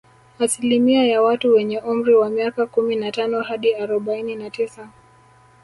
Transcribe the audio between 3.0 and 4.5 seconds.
tano hadi arobaini na